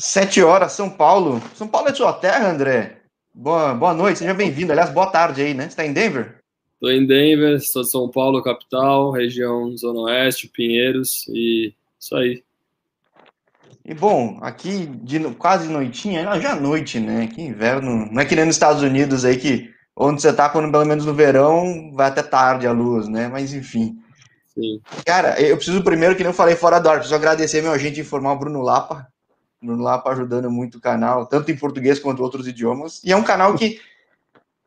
[0.00, 1.42] Sete horas, São Paulo.
[1.56, 2.98] São Paulo é sua terra, André?
[3.34, 4.70] Boa, boa noite, seja bem-vindo.
[4.70, 5.64] Aliás, boa tarde aí, né?
[5.64, 6.36] Você está em Denver?
[6.74, 12.44] Estou em Denver, sou de São Paulo, capital, região Zona Oeste, Pinheiros, e isso aí.
[13.84, 17.26] E bom, aqui de quase noitinha, já noite, né?
[17.26, 18.06] Que inverno.
[18.12, 21.04] Não é que nem nos Estados Unidos aí que onde você tá, quando pelo menos
[21.06, 23.26] no verão, vai até tarde a luz, né?
[23.26, 23.96] Mas enfim.
[24.54, 24.80] Sim.
[25.04, 28.38] Cara, eu preciso primeiro, que não falei fora do ar, preciso agradecer meu agente informal,
[28.38, 29.08] Bruno Lapa,
[29.62, 33.02] Bruno Lapa ajudando muito o canal, tanto em português quanto outros idiomas.
[33.02, 33.80] E é um canal que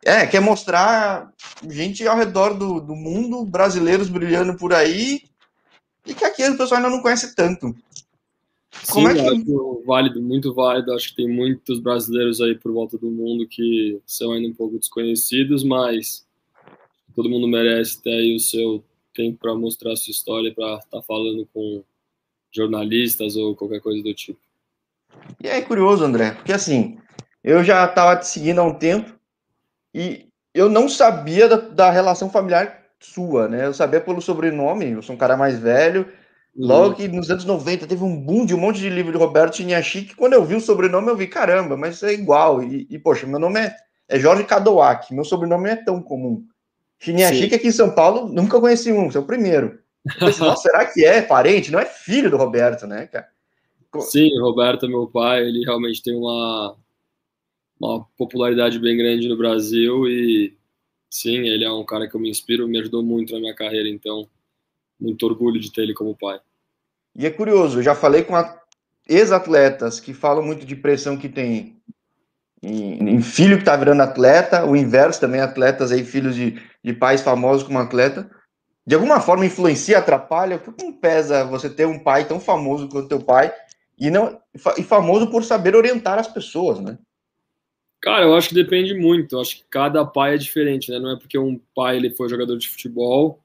[0.04, 1.32] é, quer mostrar
[1.70, 5.22] gente ao redor do, do mundo, brasileiros brilhando por aí,
[6.06, 7.76] e que aqui o pessoal ainda não conhece tanto.
[8.90, 9.30] Como Sim, é que...
[9.30, 10.94] acho válido, muito válido.
[10.94, 14.80] Acho que tem muitos brasileiros aí por volta do mundo que são ainda um pouco
[14.80, 16.26] desconhecidos, mas
[17.14, 18.84] todo mundo merece ter aí o seu
[19.14, 21.84] tempo para mostrar a sua história, para estar tá falando com
[22.52, 24.40] jornalistas ou qualquer coisa do tipo.
[25.40, 26.98] E é curioso, André, porque assim,
[27.44, 29.14] eu já estava te seguindo há um tempo
[29.94, 33.66] e eu não sabia da, da, relação familiar sua, né?
[33.66, 36.08] Eu sabia pelo sobrenome, eu sou um cara mais velho.
[36.56, 36.94] Logo uhum.
[36.96, 40.04] que nos anos 90 teve um boom de um monte de livro de Roberto Chiniachi,
[40.04, 42.62] que quando eu vi o sobrenome eu vi, caramba, mas é igual.
[42.62, 43.76] E, e poxa, meu nome é,
[44.10, 46.46] é Jorge Cadouac, meu sobrenome não é tão comum.
[47.00, 49.80] Chiniachi, aqui em São Paulo, nunca conheci um, você é o primeiro.
[50.20, 51.72] Pensei, Nossa, será que é parente?
[51.72, 53.28] Não é filho do Roberto, né, cara?
[54.00, 56.78] Sim, Roberto é meu pai, ele realmente tem uma,
[57.80, 60.56] uma popularidade bem grande no Brasil e
[61.10, 63.90] sim, ele é um cara que eu me inspiro, me ajudou muito na minha carreira,
[63.90, 64.30] então
[65.00, 66.40] muito orgulho de ter ele como pai.
[67.14, 68.34] E é curioso, eu já falei com
[69.10, 71.76] ex-atletas que falam muito de pressão que tem
[72.64, 76.94] em, em filho que está virando atleta, o inverso também, atletas aí, filhos de, de
[76.94, 78.30] pais famosos como atleta,
[78.86, 80.60] de alguma forma influencia, atrapalha?
[80.60, 83.54] Como pesa você ter um pai tão famoso quanto teu pai
[84.02, 84.42] e não
[84.78, 86.98] e famoso por saber orientar as pessoas, né?
[88.02, 89.36] Cara, eu acho que depende muito.
[89.36, 90.98] Eu acho que cada pai é diferente, né?
[90.98, 93.40] Não é porque um pai ele foi jogador de futebol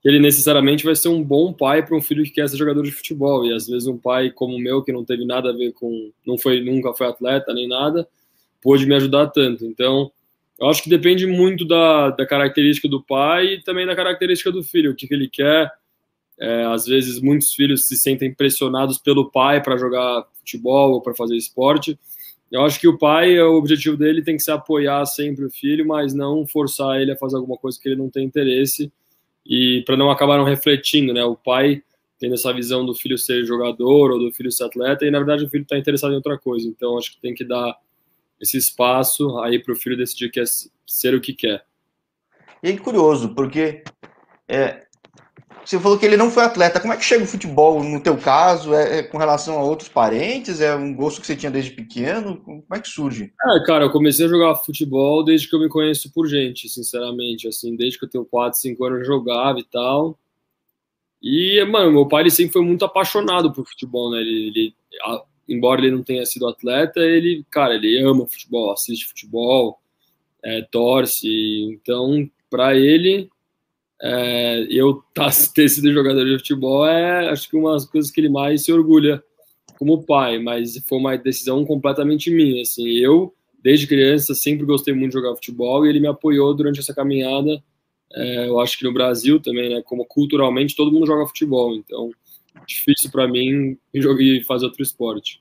[0.00, 2.84] que ele necessariamente vai ser um bom pai para um filho que quer ser jogador
[2.84, 3.44] de futebol.
[3.44, 6.12] E às vezes um pai como o meu que não teve nada a ver com,
[6.24, 8.08] não foi nunca foi atleta nem nada,
[8.62, 9.66] pôde me ajudar tanto.
[9.66, 10.12] Então,
[10.60, 14.62] eu acho que depende muito da, da característica do pai e também da característica do
[14.62, 15.68] filho, o que, que ele quer
[16.38, 21.14] é, às vezes, muitos filhos se sentem pressionados pelo pai para jogar futebol ou para
[21.14, 21.98] fazer esporte.
[22.50, 25.86] Eu acho que o pai, o objetivo dele tem que ser apoiar sempre o filho,
[25.86, 28.92] mas não forçar ele a fazer alguma coisa que ele não tem interesse
[29.44, 31.24] e para não acabar não refletindo, né?
[31.24, 31.82] O pai
[32.18, 35.44] tem essa visão do filho ser jogador ou do filho ser atleta e na verdade
[35.44, 36.68] o filho está interessado em outra coisa.
[36.68, 37.76] Então acho que tem que dar
[38.40, 40.44] esse espaço aí para o filho decidir que é
[40.86, 41.64] ser o que quer.
[42.62, 43.82] E é curioso, porque
[44.48, 44.85] é,
[45.66, 46.78] você falou que ele não foi atleta.
[46.78, 48.72] Como é que chega o futebol no teu caso?
[48.72, 50.60] É, é, com relação a outros parentes?
[50.60, 52.36] É um gosto que você tinha desde pequeno?
[52.36, 53.32] Como é que surge?
[53.44, 57.48] É, cara, eu comecei a jogar futebol desde que eu me conheço por gente, sinceramente.
[57.48, 60.16] Assim, desde que eu tenho 4, 5 anos eu jogava e tal.
[61.20, 64.20] E, mano, meu pai ele sempre foi muito apaixonado por futebol, né?
[64.20, 69.06] Ele, ele a, embora ele não tenha sido atleta, ele, cara, ele ama futebol, assiste
[69.06, 69.80] futebol,
[70.44, 71.28] é, torce.
[71.72, 73.28] Então, para ele,
[74.02, 78.20] é, eu tá, ter sido jogador de futebol é, acho que uma das coisas que
[78.20, 79.22] ele mais se orgulha
[79.78, 82.62] como pai, mas foi uma decisão completamente minha.
[82.62, 86.80] Assim, eu, desde criança, sempre gostei muito de jogar futebol e ele me apoiou durante
[86.80, 87.62] essa caminhada.
[88.12, 92.10] É, eu acho que no Brasil também, né, como culturalmente todo mundo joga futebol, então
[92.66, 95.40] difícil para mim jogar fazer outro esporte.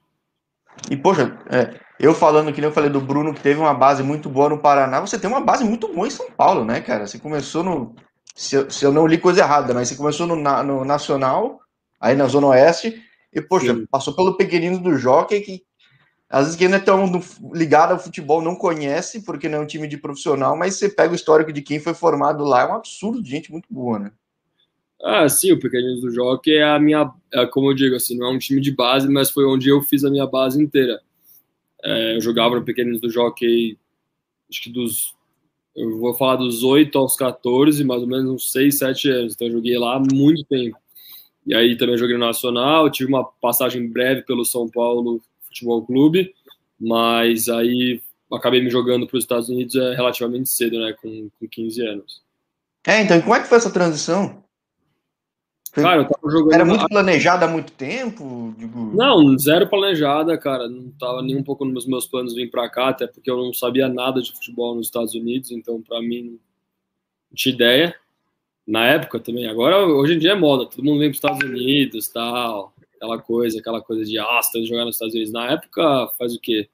[0.91, 4.03] E poxa, é, eu falando que nem eu falei do Bruno que teve uma base
[4.03, 7.07] muito boa no Paraná, você tem uma base muito boa em São Paulo, né, cara?
[7.07, 7.95] Você começou no
[8.35, 11.61] se eu, se eu não li coisa errada, mas você começou no, no Nacional,
[11.99, 13.01] aí na Zona Oeste,
[13.33, 13.85] e, poxa, Sim.
[13.89, 15.63] passou pelo Pequeninos do Jockey, que
[16.29, 17.09] às vezes quem não é tão
[17.53, 21.13] ligado ao futebol não conhece, porque não é um time de profissional, mas você pega
[21.13, 24.11] o histórico de quem foi formado lá, é um absurdo de gente muito boa, né?
[25.01, 28.27] Ah, sim, o Pequeninos do Jockey é a minha, é, como eu digo, assim, não
[28.27, 30.99] é um time de base, mas foi onde eu fiz a minha base inteira.
[31.83, 33.77] É, eu jogava no Pequeninos do Jockey,
[34.49, 35.15] acho que dos
[35.75, 39.33] eu vou falar dos 8 aos 14, mais ou menos uns 6, 7 anos.
[39.33, 40.77] Então eu joguei lá há muito tempo.
[41.45, 46.33] E aí também joguei no Nacional, tive uma passagem breve pelo São Paulo Futebol Clube,
[46.79, 48.01] mas aí
[48.33, 52.21] acabei me jogando para os Estados Unidos é, relativamente cedo, né, com, com 15 anos.
[52.87, 54.43] É, então, como é que foi essa transição?
[55.81, 56.53] Cara, eu tava jogando.
[56.53, 58.53] Era muito planejada há muito tempo?
[58.57, 58.95] Digo...
[58.95, 60.69] Não, zero planejada, cara.
[60.69, 63.53] Não tava nem um pouco nos meus planos vir para cá, até porque eu não
[63.53, 66.39] sabia nada de futebol nos Estados Unidos, então para mim
[67.29, 67.95] não tinha ideia.
[68.65, 69.47] Na época também.
[69.47, 72.73] Agora, hoje em dia é moda, todo mundo vem para os Estados Unidos tal.
[72.95, 75.33] aquela coisa, aquela coisa de ah, tá jogar nos Estados Unidos.
[75.33, 76.69] Na época, faz o quê?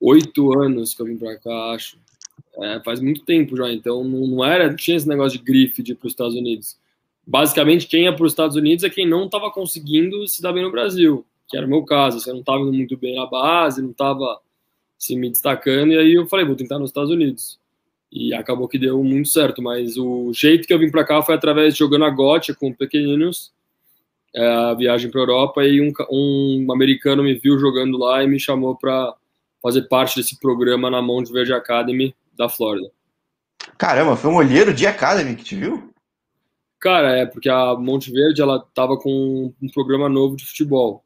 [0.00, 1.98] Oito anos que eu vim para cá, acho.
[2.58, 5.82] É, faz muito tempo já, então não, não era, não tinha esse negócio de grife
[5.82, 6.78] de ir para os Estados Unidos.
[7.26, 10.62] Basicamente, quem ia para os Estados Unidos é quem não estava conseguindo se dar bem
[10.62, 12.20] no Brasil, que era o meu caso.
[12.20, 14.40] Você não estava muito bem na base, não estava
[14.98, 17.58] se me destacando, e aí eu falei, vou tentar nos Estados Unidos.
[18.10, 21.34] E acabou que deu muito certo, mas o jeito que eu vim para cá foi
[21.34, 23.52] através de jogando a gote com pequeninos,
[24.34, 28.38] é, a viagem para Europa, e um, um americano me viu jogando lá e me
[28.38, 29.14] chamou para
[29.60, 32.90] fazer parte desse programa na Mount Verde Academy da Flórida.
[33.76, 35.92] Caramba, foi um olheiro de Academy que te viu?
[36.78, 41.04] Cara, é porque a Monte Verde ela tava com um programa novo de futebol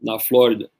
[0.00, 0.70] na Flórida.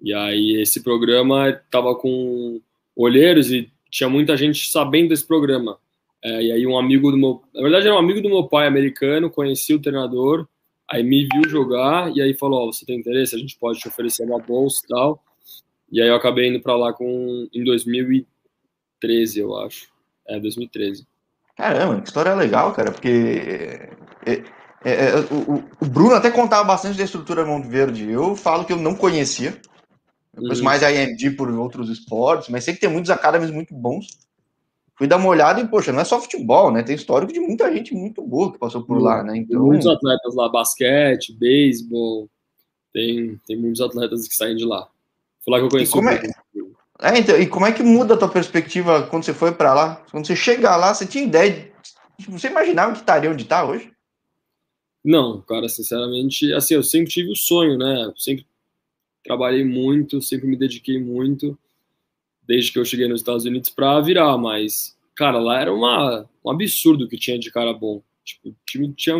[0.00, 2.60] E aí esse programa tava com
[2.94, 5.78] olheiros e tinha muita gente sabendo desse programa.
[6.22, 8.66] É, e aí um amigo do meu, na verdade era um amigo do meu pai
[8.66, 10.48] americano, conhecia o treinador,
[10.88, 13.88] aí me viu jogar e aí falou, oh, você tem interesse, a gente pode te
[13.88, 15.22] oferecer uma bolsa e tal.
[15.90, 19.88] E aí eu acabei indo para lá com em 2013, eu acho.
[20.26, 21.06] É, 2013.
[21.58, 23.90] Caramba, que história legal, cara, porque
[24.24, 24.32] é,
[24.84, 28.08] é, é, o, o, Bruno até contava bastante da estrutura Monte Verde.
[28.08, 29.60] Eu falo que eu não conhecia.
[30.36, 30.62] Uhum.
[30.62, 34.06] mais a IMD por outros esportes, mas sei que tem muitos academies muito bons.
[34.94, 36.84] Fui dar uma olhada e, poxa, não é só futebol, né?
[36.84, 39.36] Tem histórico de muita gente muito boa que passou por lá, né?
[39.36, 39.58] Então...
[39.58, 42.30] Tem muitos atletas lá, basquete, beisebol,
[42.92, 44.86] tem, tem muitos atletas que saem de lá.
[45.44, 46.22] Foi lá que eu conheci como é...
[47.00, 50.04] é, então, e como é que muda a tua perspectiva quando você foi para lá?
[50.10, 51.72] Quando você chegar lá, você tinha ideia de...
[52.18, 53.92] Tipo, você imaginava que estaria onde está hoje?
[55.04, 58.04] Não, cara, sinceramente, assim, eu sempre tive o sonho, né?
[58.04, 58.44] Eu sempre
[59.24, 61.56] trabalhei muito, sempre me dediquei muito,
[62.42, 66.50] desde que eu cheguei nos Estados Unidos para virar, mas, cara, lá era uma, um
[66.50, 68.02] absurdo que tinha de cara bom.
[68.24, 69.16] Tipo, time tinha.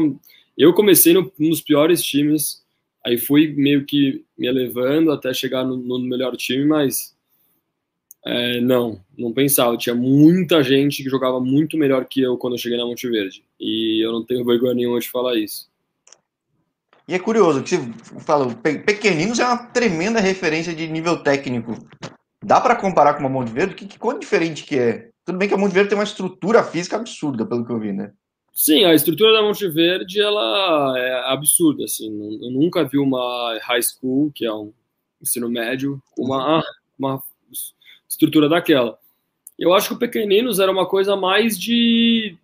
[0.56, 2.64] Eu comecei no, nos piores times,
[3.06, 7.16] aí fui meio que me elevando até chegar no, no melhor time, mas
[8.24, 9.76] é, não, não pensava.
[9.76, 13.44] Tinha muita gente que jogava muito melhor que eu quando eu cheguei na Monte Verde.
[13.58, 15.68] E eu não tenho vergonha nenhuma de falar isso.
[17.08, 21.74] E é curioso que você fala, Pequeninos é uma tremenda referência de nível técnico.
[22.44, 23.74] Dá para comparar com uma Monte Verde?
[23.74, 25.08] Que, que quão diferente que é?
[25.24, 27.92] Tudo bem que a Monte Verde tem uma estrutura física absurda, pelo que eu vi,
[27.92, 28.12] né?
[28.52, 31.84] Sim, a estrutura da Monte Verde ela é absurda.
[31.84, 32.08] Assim,
[32.42, 34.72] eu nunca vi uma high school, que é um
[35.22, 36.62] ensino médio, uma,
[36.98, 37.22] uma
[38.08, 38.98] estrutura daquela.
[39.58, 42.36] Eu acho que o Pequeninos era uma coisa mais de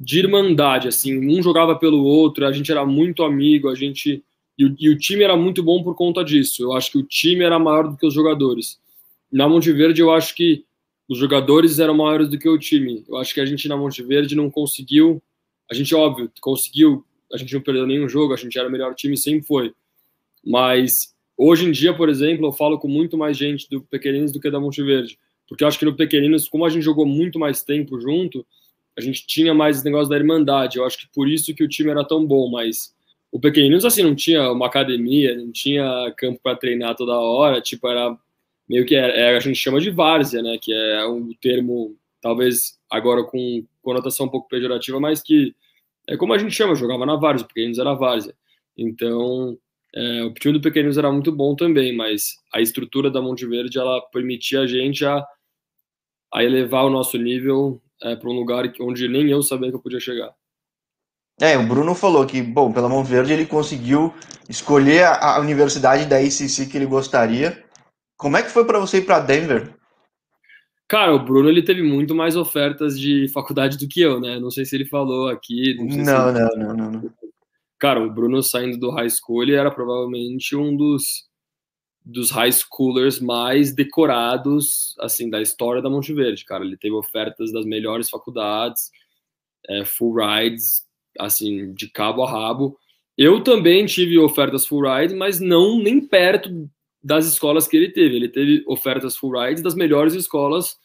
[0.00, 4.24] de irmandade, assim, um jogava pelo outro, a gente era muito amigo, a gente
[4.58, 6.62] e o, e o, time era muito bom por conta disso.
[6.62, 8.80] Eu acho que o time era maior do que os jogadores.
[9.30, 10.64] Na Monte Verde, eu acho que
[11.08, 13.04] os jogadores eram maiores do que o time.
[13.06, 15.22] Eu acho que a gente na Monte Verde não conseguiu.
[15.70, 17.04] A gente, óbvio, conseguiu.
[17.32, 19.74] A gente não perdeu nenhum jogo, a gente era o melhor time, sempre foi.
[20.44, 24.40] Mas hoje em dia, por exemplo, eu falo com muito mais gente do Pequeninos do
[24.40, 25.18] que da Monte Verde.
[25.48, 28.44] Porque eu acho que no Pequeninos, como a gente jogou muito mais tempo junto,
[28.98, 30.78] a gente tinha mais esse negócio da irmandade.
[30.78, 32.94] Eu acho que por isso que o time era tão bom, mas
[33.30, 37.86] o Pequeninos, assim, não tinha uma academia, não tinha campo para treinar toda hora, tipo,
[37.86, 38.16] era
[38.68, 43.22] meio que, é, a gente chama de várzea, né, que é um termo, talvez agora
[43.24, 45.54] com conotação um pouco pejorativa, mas que
[46.08, 48.34] é como a gente chama, jogava na várzea, o Pequeninos era várzea.
[48.76, 49.58] Então,
[49.94, 53.78] é, o time do Pequeninos era muito bom também, mas a estrutura da Monte Verde,
[53.78, 55.24] ela permitia a gente a,
[56.32, 59.82] a elevar o nosso nível é, para um lugar onde nem eu sabia que eu
[59.82, 60.34] podia chegar.
[61.40, 64.12] É, o Bruno falou que, bom, pela Mão Verde ele conseguiu
[64.48, 67.62] escolher a, a universidade da ACC que ele gostaria.
[68.16, 69.74] Como é que foi para você ir para Denver?
[70.88, 74.38] Cara, o Bruno ele teve muito mais ofertas de faculdade do que eu, né?
[74.38, 75.76] Não sei se ele falou aqui.
[75.78, 77.12] Não, não, não, não, não, não.
[77.78, 81.26] Cara, o Bruno saindo do high school ele era provavelmente um dos
[82.04, 86.64] dos high schoolers mais decorados assim da história da Monte Verde, cara.
[86.64, 88.90] Ele teve ofertas das melhores faculdades,
[89.68, 90.86] é, full rides,
[91.18, 92.78] assim de cabo a rabo.
[93.18, 96.70] Eu também tive ofertas full rides, mas não nem perto
[97.02, 98.14] das escolas que ele teve.
[98.14, 100.76] Ele teve ofertas full rides das melhores escolas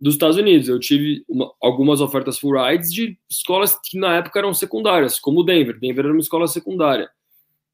[0.00, 0.68] dos Estados Unidos.
[0.68, 5.44] Eu tive uma, algumas ofertas full rides de escolas que na época eram secundárias, como
[5.44, 5.78] Denver.
[5.78, 7.08] Denver era uma escola secundária.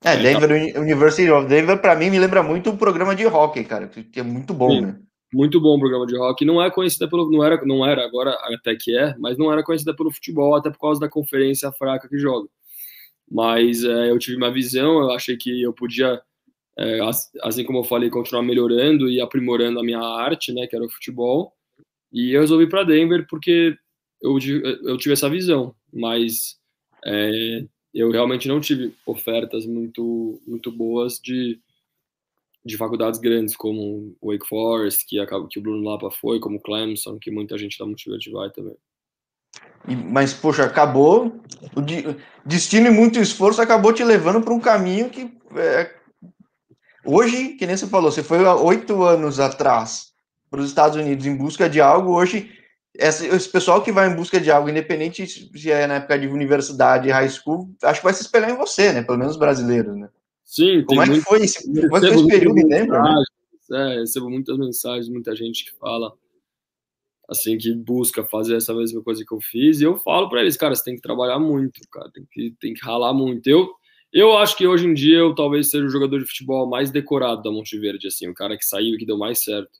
[0.02, 0.78] É, Denver.
[0.78, 4.22] University of Denver, para mim, me lembra muito o programa de hockey, cara, que é
[4.22, 4.98] muito bom, Sim, né?
[5.32, 6.44] Muito bom o programa de hockey.
[6.44, 7.30] Não é conhecida pelo.
[7.30, 10.70] Não era, não era, agora até que é, mas não era conhecida pelo futebol, até
[10.70, 12.48] por causa da conferência fraca que joga.
[13.28, 16.20] Mas é, eu tive uma visão, eu achei que eu podia,
[16.78, 17.00] é,
[17.42, 20.90] assim como eu falei, continuar melhorando e aprimorando a minha arte, né, que era o
[20.90, 21.52] futebol.
[22.16, 23.76] E eu resolvi para Denver porque
[24.22, 24.38] eu,
[24.84, 25.74] eu tive essa visão.
[25.92, 26.56] Mas
[27.04, 31.60] é, eu realmente não tive ofertas muito, muito boas de,
[32.64, 35.18] de faculdades grandes, como Wake Forest, que,
[35.50, 38.76] que o Bruno Lapa foi, como Clemson, que muita gente da Multiverde vai também.
[40.10, 41.38] Mas, poxa, acabou.
[41.76, 41.82] O
[42.46, 45.30] destino e muito esforço acabou te levando para um caminho que.
[45.54, 45.94] É,
[47.04, 50.15] hoje, que nem você falou, você foi há oito anos atrás
[50.50, 52.12] para os Estados Unidos em busca de algo.
[52.12, 52.50] Hoje,
[52.94, 57.10] esse, pessoal que vai em busca de algo, independente se é na época de universidade,
[57.10, 59.02] high school, acho que vai se espelhar em você, né?
[59.02, 60.08] Pelo menos os brasileiros, né?
[60.44, 60.84] Sim.
[60.84, 63.02] Como é que foi esse, como foi esse período, lembra?
[63.02, 63.24] Né?
[63.72, 66.12] É, recebo muitas mensagens, muita gente que fala
[67.28, 70.56] assim, que busca fazer essa mesma coisa que eu fiz, e eu falo para eles,
[70.56, 73.46] cara, você tem que trabalhar muito, cara, tem que, tem que ralar muito.
[73.48, 73.68] Eu,
[74.12, 77.42] eu acho que hoje em dia eu talvez seja o jogador de futebol mais decorado
[77.42, 79.70] da Monte Verde, assim, o cara que saiu e que deu mais certo.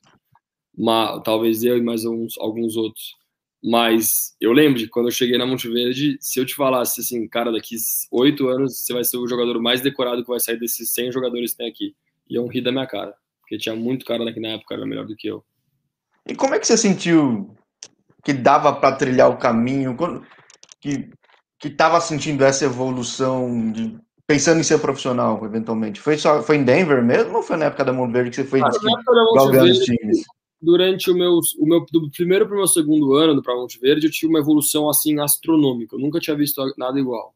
[0.77, 3.15] Mas, talvez eu e mais alguns, alguns outros.
[3.63, 7.27] Mas eu lembro de quando eu cheguei na Monte Verde, se eu te falasse assim,
[7.27, 7.75] cara, daqui
[8.11, 11.51] oito anos você vai ser o jogador mais decorado que vai sair desses 100 jogadores
[11.51, 11.95] que tem aqui.
[12.29, 15.15] Iam rir da minha cara, porque tinha muito cara daqui na época, era melhor do
[15.15, 15.43] que eu.
[16.29, 17.55] E como é que você sentiu
[18.23, 19.95] que dava para trilhar o caminho?
[20.79, 21.09] Que
[21.59, 25.99] que estava sentindo essa evolução de, pensando em ser profissional, eventualmente?
[25.99, 28.43] Foi só foi em Denver mesmo ou foi na época da Mão Verde que você
[28.43, 28.69] foi ah,
[29.35, 30.23] galgando os times?
[30.61, 34.07] Durante o meu, o meu do primeiro para o meu segundo ano para Monte Verde,
[34.07, 35.95] eu tive uma evolução assim astronômica.
[35.95, 37.35] Eu nunca tinha visto nada igual.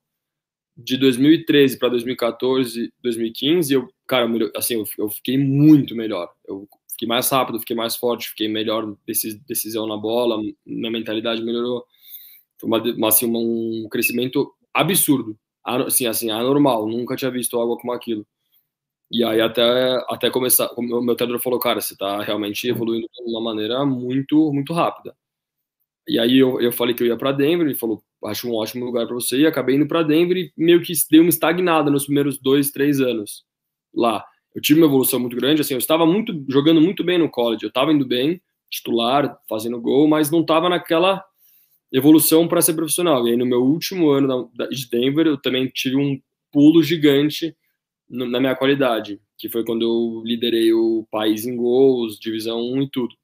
[0.76, 6.32] De 2013 para 2014, 2015, eu, cara, assim, eu, eu fiquei muito melhor.
[6.48, 8.96] Eu fiquei mais rápido, fiquei mais forte, fiquei melhor
[9.48, 11.86] decisão na bola, minha mentalidade melhorou.
[12.60, 18.26] Foi uma, assim, um crescimento absurdo, assim, assim, anormal, nunca tinha visto algo como aquilo.
[19.12, 19.64] E aí até,
[20.10, 24.52] até começar, o meu treinador falou, cara, você está realmente evoluindo de uma maneira muito,
[24.54, 25.16] muito rápida.
[26.08, 28.86] E aí eu, eu falei que eu ia para Denver, ele falou, acho um ótimo
[28.86, 32.06] lugar para você, e acabei indo para Denver e meio que deu uma estagnada nos
[32.06, 33.46] primeiros dois, três anos
[33.94, 35.62] lá eu tive uma evolução muito grande.
[35.62, 39.80] Assim, eu estava muito jogando muito bem no college, eu estava indo bem, titular, fazendo
[39.80, 41.24] gol, mas não estava naquela
[41.92, 43.28] evolução para ser profissional.
[43.28, 46.20] E aí no meu último ano de Denver, eu também tive um
[46.52, 47.56] pulo gigante
[48.12, 52.90] na minha qualidade, que foi quando eu liderei o país em gols, divisão 1 e
[52.90, 53.16] tudo.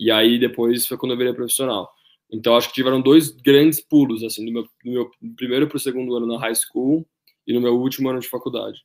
[0.00, 1.88] E aí depois foi quando eu virei profissional.
[2.30, 6.14] Então acho que tiveram dois grandes pulos, assim, do meu, meu primeiro para o segundo
[6.16, 7.06] ano na high school
[7.46, 8.80] e no meu último ano de faculdade.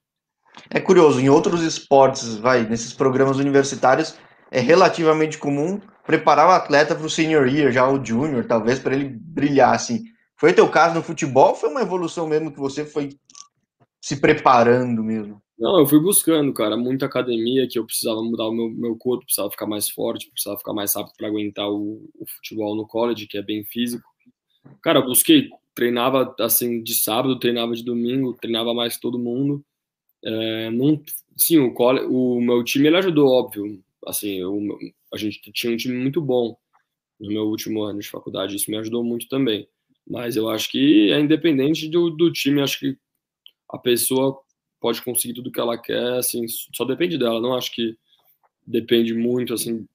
[0.69, 4.15] É curioso, em outros esportes, vai, nesses programas universitários,
[4.51, 8.95] é relativamente comum preparar o atleta para o senior year, já o junior, talvez, para
[8.95, 10.03] ele brilhar, assim.
[10.35, 13.09] Foi teu caso no futebol foi uma evolução mesmo que você foi
[14.01, 15.41] se preparando mesmo?
[15.57, 19.25] Não, eu fui buscando, cara, muita academia que eu precisava mudar o meu, meu corpo,
[19.25, 23.25] precisava ficar mais forte, precisava ficar mais rápido para aguentar o, o, futebol no college,
[23.25, 24.07] que é bem físico.
[24.83, 29.65] Cara, eu busquei, treinava assim de sábado, treinava de domingo, treinava mais que todo mundo.
[30.23, 31.01] É, não,
[31.35, 31.73] sim, o,
[32.09, 33.83] o meu time ele ajudou, óbvio.
[34.05, 34.59] Assim, eu,
[35.13, 36.55] a gente tinha um time muito bom
[37.19, 39.67] no meu último ano de faculdade, isso me ajudou muito também.
[40.07, 42.97] Mas eu acho que é independente do, do time, acho que
[43.69, 44.39] a pessoa
[44.87, 47.41] pode conseguir tudo que ela quer, assim, só depende dela.
[47.41, 47.97] Não acho que
[48.65, 49.85] depende muito, assim,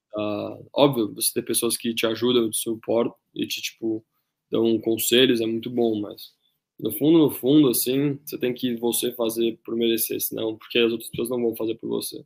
[0.71, 4.05] óbvio, você tem pessoas que te ajudam, te suportam e te, tipo,
[4.51, 6.35] dão conselhos, é muito bom, mas
[6.79, 10.93] no fundo, no fundo, assim, você tem que você fazer por merecer, senão, porque as
[10.93, 12.23] outras pessoas não vão fazer por você.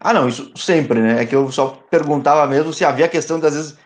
[0.00, 1.22] Ah, não, isso sempre, né?
[1.22, 3.78] É que eu só perguntava mesmo se havia questão das vezes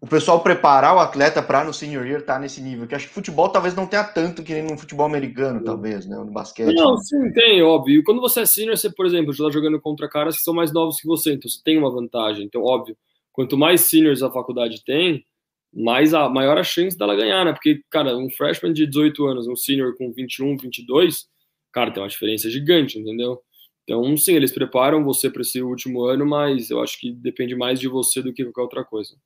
[0.00, 2.86] o pessoal preparar o atleta para no senior year estar tá nesse nível.
[2.86, 6.16] Que acho que futebol talvez não tenha tanto que nem no futebol americano, talvez, né?
[6.16, 6.74] No basquete.
[6.74, 7.00] Não, né?
[7.02, 8.04] sim, tem, óbvio.
[8.04, 11.00] quando você é senior, você, por exemplo, está jogando contra caras que são mais novos
[11.00, 12.44] que você, então você tem uma vantagem.
[12.44, 12.96] Então, óbvio,
[13.32, 15.24] quanto mais seniors a faculdade tem,
[15.72, 17.52] mais a maior a chance dela ganhar, né?
[17.52, 21.26] Porque, cara, um freshman de 18 anos, um senior com 21, 22,
[21.72, 23.40] cara, tem uma diferença gigante, entendeu?
[23.84, 27.78] Então, sim, eles preparam você para esse último ano, mas eu acho que depende mais
[27.78, 29.16] de você do que qualquer outra coisa.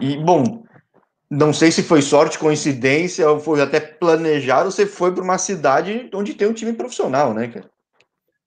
[0.00, 0.64] E, bom,
[1.30, 6.08] não sei se foi sorte, coincidência, ou foi até planejado, você foi para uma cidade
[6.14, 7.70] onde tem um time profissional, né, cara?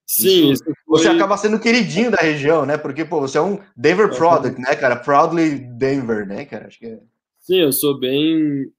[0.04, 0.74] Sim, isso, foi...
[0.86, 2.76] você acaba sendo queridinho da região, né?
[2.76, 4.96] Porque, pô, você é um Denver é, product, né, cara?
[4.96, 6.66] Proudly Denver, né, cara?
[6.66, 7.00] Acho que é...
[7.38, 8.70] Sim, eu sou bem,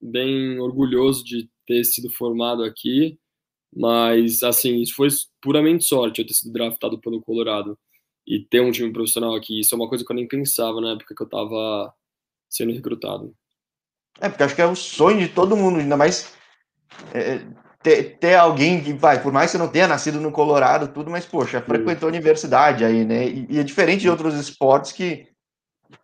[0.00, 3.18] bem orgulhoso de ter sido formado aqui,
[3.74, 5.08] mas, assim, isso foi
[5.40, 7.78] puramente sorte eu ter sido draftado pelo Colorado
[8.26, 9.60] e ter um time profissional aqui.
[9.60, 11.92] Isso é uma coisa que eu nem pensava na época que eu tava
[12.50, 13.32] sendo recrutado.
[14.20, 16.32] É, porque acho que é o sonho de todo mundo, ainda mais.
[17.14, 17.40] É,
[17.82, 21.10] ter, ter alguém que vai, por mais que você não tenha nascido no Colorado, tudo,
[21.10, 23.26] mas, poxa, frequentou a universidade aí, né?
[23.26, 25.28] E, e, é diferente de outros esportes que,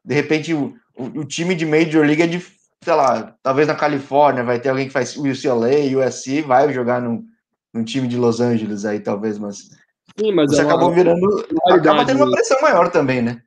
[0.02, 2.38] de repente, o, o, o time de Major League é de
[2.82, 7.24] sei lá, talvez na Califórnia vai ter alguém que faz UCLA, USC, vai jogar num,
[7.74, 9.70] num time de Los Angeles aí, talvez, mas.
[10.16, 11.46] Sim, mas você é uma, acabou virando.
[11.68, 13.42] Acaba tendo uma pressão maior também, né?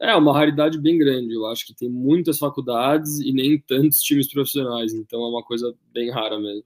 [0.00, 1.34] É uma raridade bem grande.
[1.34, 5.74] Eu acho que tem muitas faculdades e nem tantos times profissionais, então é uma coisa
[5.92, 6.64] bem rara mesmo.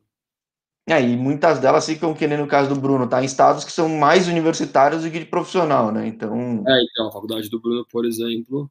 [0.88, 3.70] É, e muitas delas ficam, que nem no caso do Bruno, tá em estados que
[3.70, 6.06] são mais universitários do que de profissional, né?
[6.08, 6.64] Então.
[6.66, 8.68] É, então, a faculdade do Bruno, por exemplo,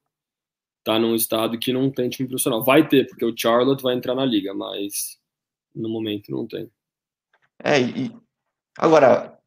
[0.83, 2.61] tá num estado que não tem time profissional.
[2.61, 5.17] Vai ter, porque o Charlotte vai entrar na liga, mas
[5.73, 6.69] no momento não tem.
[7.63, 8.11] É, e
[8.77, 9.39] agora,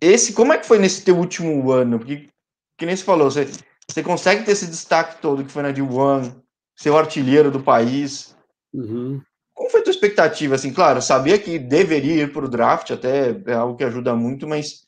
[0.00, 1.98] esse, como é que foi nesse teu último ano?
[1.98, 2.28] Porque,
[2.76, 3.46] que nem você falou, você,
[3.90, 6.34] você consegue ter esse destaque todo que foi na D1,
[6.76, 8.36] ser o artilheiro do país.
[8.74, 9.20] Uhum.
[9.54, 10.54] Como foi a tua expectativa?
[10.54, 14.46] Assim, claro, sabia que deveria ir para o draft, até é algo que ajuda muito,
[14.46, 14.86] mas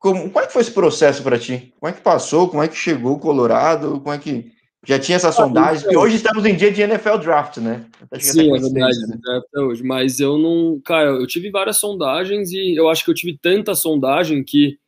[0.00, 1.72] como, como é que foi esse processo para ti?
[1.78, 2.48] Como é que passou?
[2.48, 4.00] Como é que chegou o Colorado?
[4.00, 4.50] Como é que
[4.84, 5.82] já tinha essa ah, sondagem?
[5.82, 7.84] Porque hoje estamos em dia de NFL Draft, né?
[8.18, 9.18] Sim, é verdade, né?
[9.36, 9.84] até hoje.
[9.84, 13.74] Mas eu não, cara, eu tive várias sondagens e eu acho que eu tive tanta
[13.74, 14.78] sondagem que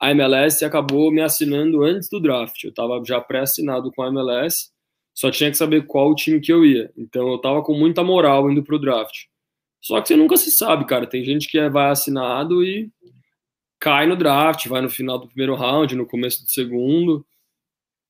[0.00, 2.64] a MLS acabou me assinando antes do draft.
[2.64, 4.70] Eu estava já pré-assinado com a MLS
[5.14, 6.90] só tinha que saber qual time que eu ia.
[6.96, 9.26] Então eu tava com muita moral indo pro draft.
[9.80, 11.06] Só que você nunca se sabe, cara.
[11.06, 12.90] Tem gente que vai assinado e
[13.78, 17.26] cai no draft, vai no final do primeiro round, no começo do segundo.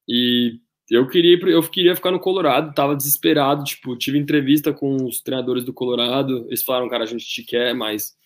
[0.08, 5.20] E eu queria, eu queria ficar no Colorado, tava desesperado, tipo, tive entrevista com os
[5.20, 8.16] treinadores do Colorado, eles falaram, cara, a gente te quer, mas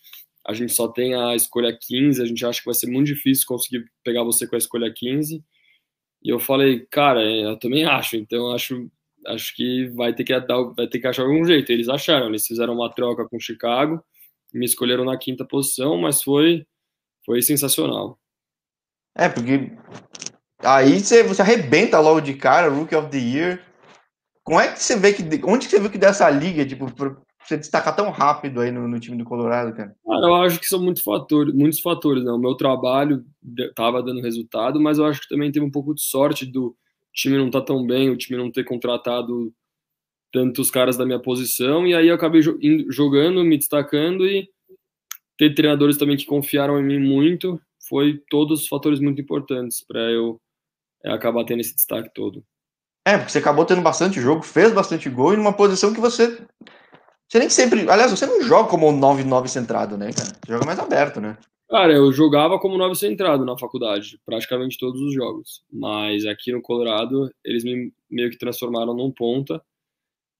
[0.45, 3.45] a gente só tem a escolha 15, a gente acha que vai ser muito difícil
[3.47, 5.43] conseguir pegar você com a escolha 15.
[6.23, 8.89] E eu falei, cara, é, eu também acho, então acho,
[9.27, 11.71] acho que vai ter que dar, vai ter que achar algum jeito.
[11.71, 14.03] Eles acharam, eles fizeram uma troca com Chicago,
[14.53, 16.65] me escolheram na quinta posição, mas foi
[17.25, 18.19] foi sensacional.
[19.17, 19.71] É, porque
[20.59, 23.65] aí você, você arrebenta logo de cara, Rookie of the Year.
[24.43, 25.23] Como é que você vê que.
[25.43, 26.85] Onde que você viu que dessa liga, tipo,
[27.47, 29.95] você destacar tão rápido aí no, no, time do Colorado, cara?
[30.05, 32.31] Cara, eu acho que são muitos fatores, muitos fatores, né?
[32.31, 33.23] O meu trabalho
[33.57, 36.75] estava dando resultado, mas eu acho que também teve um pouco de sorte do
[37.13, 39.53] time não estar tá tão bem, o time não ter contratado
[40.31, 42.41] tantos caras da minha posição, e aí eu acabei
[42.89, 44.49] jogando, me destacando e
[45.37, 49.99] ter treinadores também que confiaram em mim muito, foi todos os fatores muito importantes para
[50.11, 50.41] eu
[51.03, 52.43] é, acabar tendo esse destaque todo.
[53.07, 56.43] É, porque você acabou tendo bastante jogo, fez bastante gol e numa posição que você
[57.27, 57.89] você nem sempre.
[57.89, 60.29] Aliás, você não joga como 9-9 centrado, né, cara?
[60.29, 61.37] Você joga mais aberto, né?
[61.69, 65.63] Cara, eu jogava como 9 centrado na faculdade, praticamente todos os jogos.
[65.71, 69.61] Mas aqui no Colorado, eles me meio que transformaram num ponta.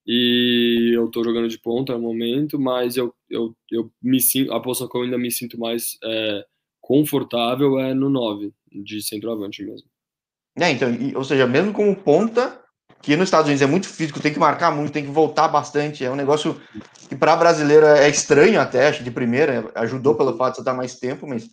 [0.06, 4.52] E eu tô jogando de ponta no momento, mas eu, eu, eu me sinto.
[4.52, 6.46] A posição que eu ainda me sinto mais é,
[6.80, 9.88] confortável é no 9, de centroavante mesmo.
[10.58, 12.64] É, então, ou seja, mesmo como ponta,
[13.02, 16.04] que nos Estados Unidos é muito físico, tem que marcar muito, tem que voltar bastante.
[16.04, 16.60] É um negócio
[17.08, 19.70] que para brasileiro é estranho até, acho, de primeira.
[19.74, 21.48] Ajudou pelo fato de você estar mais tempo, mas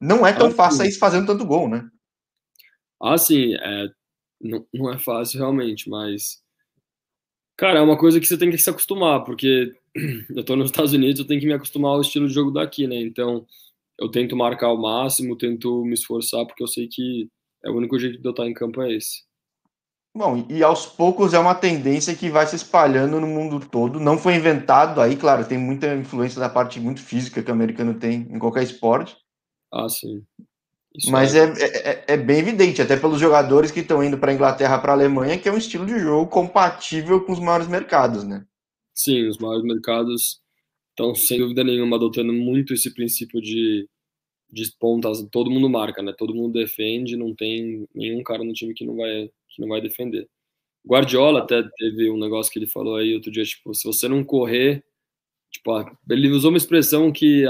[0.00, 1.88] não é tão ah, fácil sair fazendo tanto gol, né?
[3.00, 3.86] Ah, sim, é,
[4.40, 6.42] não, não é fácil realmente, mas.
[7.56, 9.72] Cara, é uma coisa que você tem que se acostumar, porque
[10.36, 12.86] eu tô nos Estados Unidos, eu tenho que me acostumar ao estilo de jogo daqui,
[12.86, 12.96] né?
[12.96, 13.46] Então,
[13.98, 17.28] eu tento marcar o máximo, tento me esforçar, porque eu sei que
[17.64, 19.27] é o único jeito de eu estar em campo é esse.
[20.14, 24.00] Bom, e aos poucos é uma tendência que vai se espalhando no mundo todo.
[24.00, 27.94] Não foi inventado aí, claro, tem muita influência da parte muito física que o americano
[27.94, 29.16] tem em qualquer esporte.
[29.72, 30.24] Ah, sim.
[30.94, 34.32] Isso Mas é, é, é, é, bem evidente, até pelos jogadores que estão indo para
[34.32, 37.68] a Inglaterra, para a Alemanha, que é um estilo de jogo compatível com os maiores
[37.68, 38.44] mercados, né?
[38.94, 40.40] Sim, os maiores mercados
[40.90, 43.88] estão, sem dúvida nenhuma, adotando muito esse princípio de,
[44.50, 45.24] de pontas.
[45.30, 46.12] Todo mundo marca, né?
[46.18, 49.80] Todo mundo defende, não tem nenhum cara no time que não vai que não vai
[49.80, 50.28] defender.
[50.86, 54.24] Guardiola até teve um negócio que ele falou aí outro dia, tipo, se você não
[54.24, 54.84] correr,
[55.50, 55.70] tipo,
[56.08, 57.44] ele usou uma expressão que,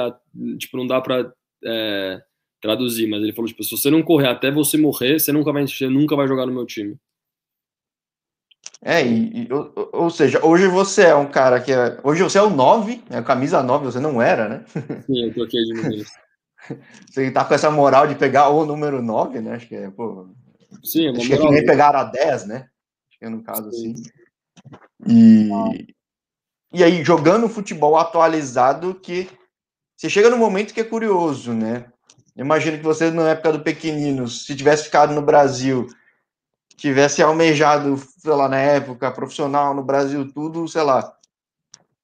[0.58, 1.30] tipo, não dá para
[1.64, 2.20] é,
[2.60, 5.66] traduzir, mas ele falou, tipo, se você não correr até você morrer, você nunca vai,
[5.66, 6.96] você nunca vai jogar no meu time.
[8.80, 11.98] É, e, e, ou, ou, seja, hoje você é um cara que é.
[12.04, 14.64] Hoje você é o 9, né, camisa 9, você não era, né?
[15.04, 16.04] Sim, eu troquei de número.
[17.10, 19.54] você tá com essa moral de pegar o número 9, né?
[19.54, 20.28] Acho que é, pô,
[20.84, 22.68] Sim, é Acho que aqui nem pegaram a 10, né?
[23.08, 23.92] Acho que é no caso Sim.
[23.92, 24.02] assim.
[25.06, 25.48] E,
[26.72, 29.28] e aí, jogando futebol atualizado, que
[29.96, 31.86] você chega num momento que é curioso, né?
[32.36, 35.88] Imagino que você, na época do pequenino, se tivesse ficado no Brasil,
[36.76, 41.12] tivesse almejado, sei lá, na época, profissional no Brasil, tudo, sei lá,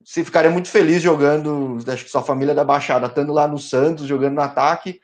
[0.04, 4.06] você ficaria muito feliz jogando, acho que sua família da Baixada, estando lá no Santos,
[4.06, 5.00] jogando no ataque,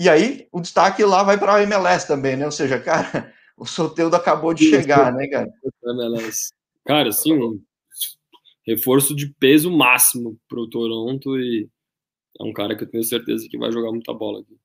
[0.00, 2.46] e aí o destaque lá vai para a MLS também, né?
[2.46, 5.46] Ou seja, cara, o Soteudo acabou de chegar, né, cara?
[6.86, 7.60] Cara, sim, um
[8.66, 11.68] reforço de peso máximo pro Toronto e
[12.40, 14.56] é um cara que eu tenho certeza que vai jogar muita bola aqui.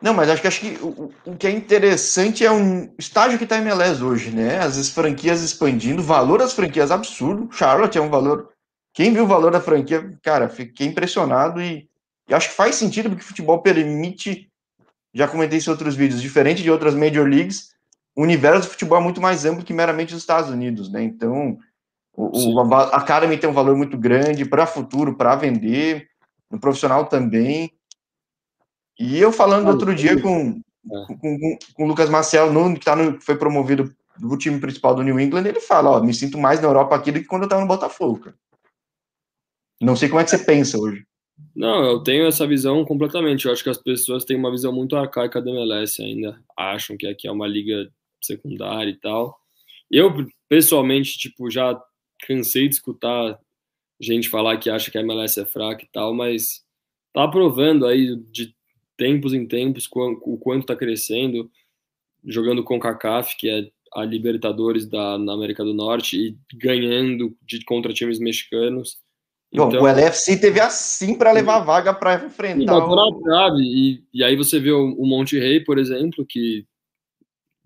[0.00, 3.42] Não, mas acho que, acho que o, o que é interessante é um estágio que
[3.42, 4.60] está em MLS hoje, né?
[4.60, 7.50] As franquias expandindo, o valor das franquias absurdo.
[7.50, 8.52] Charlotte é um valor.
[8.94, 11.88] Quem viu o valor da franquia, cara, fiquei impressionado e,
[12.28, 14.50] e acho que faz sentido porque o futebol permite,
[15.14, 17.70] já comentei isso em outros vídeos, diferente de outras Major Leagues,
[18.14, 21.02] o universo do futebol é muito mais amplo que meramente os Estados Unidos, né?
[21.02, 21.58] Então,
[22.12, 26.08] o, o a Academy tem um valor muito grande para futuro, para vender,
[26.50, 27.72] no profissional também.
[28.98, 30.60] E eu falando outro dia com,
[30.92, 31.06] é.
[31.06, 35.02] com, com, com, o Lucas Marcel que, tá no, foi promovido do time principal do
[35.02, 37.46] New England, ele fala, ó, me sinto mais na Europa aqui do que quando eu
[37.46, 38.36] estava no Botafogo, cara.
[39.80, 41.06] Não sei como é que você pensa hoje.
[41.54, 43.46] Não, eu tenho essa visão completamente.
[43.46, 46.40] Eu acho que as pessoas têm uma visão muito arcaica da MLS ainda.
[46.56, 47.90] Acham que aqui é uma liga
[48.22, 49.38] secundária e tal.
[49.90, 50.12] Eu,
[50.48, 51.80] pessoalmente, tipo, já
[52.26, 53.38] cansei de escutar
[54.00, 56.62] gente falar que acha que a MLS é fraca e tal, mas
[57.12, 58.54] tá provando aí de
[58.96, 61.50] tempos em tempos o quanto está crescendo,
[62.24, 67.64] jogando com CACAF, que é a Libertadores da na América do Norte e ganhando de
[67.64, 68.98] contra times mexicanos.
[69.50, 73.22] Então, o LFC teve assim para levar a vaga para enfrentar o...
[73.22, 76.66] trave, e, e aí você vê o, o Monte Rei, por exemplo, que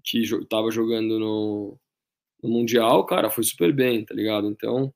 [0.05, 1.79] que estava jogando no,
[2.43, 4.49] no Mundial, cara, foi super bem, tá ligado?
[4.49, 4.93] Então,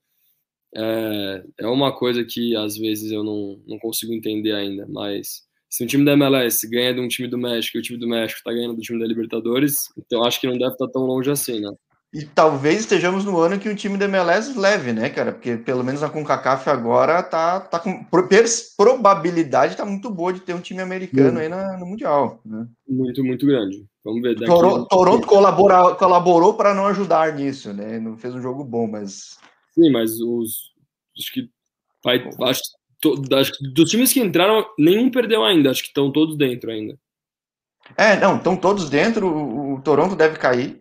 [0.75, 5.85] é, é uma coisa que às vezes eu não, não consigo entender ainda, mas se
[5.85, 8.39] um time da MLS ganha de um time do México e o time do México
[8.39, 11.31] está ganhando do time da Libertadores, então acho que não deve estar tá tão longe
[11.31, 11.71] assim, né?
[12.13, 15.33] E talvez estejamos no ano que o time da MLS leve, né, cara?
[15.33, 18.07] Porque pelo menos a CONCACAF agora tá, tá com
[18.77, 22.41] probabilidade tá muito boa de ter um time americano aí na, no Mundial.
[22.45, 22.67] Né?
[22.89, 23.85] Muito, muito grande.
[24.05, 24.35] Vamos ver.
[24.35, 24.47] Daqui...
[24.47, 27.99] Toronto, Toronto colabora, colaborou para não ajudar nisso, né?
[27.99, 29.37] Não fez um jogo bom, mas.
[29.75, 30.73] Sim, mas os.
[31.19, 31.51] Acho que.
[32.05, 32.63] Vai, acho
[33.39, 35.71] acho que dos times que entraram, nenhum perdeu ainda.
[35.71, 36.99] Acho que estão todos dentro ainda.
[37.97, 39.27] É, não, estão todos dentro.
[39.29, 40.81] O, o, Toronto deve cair.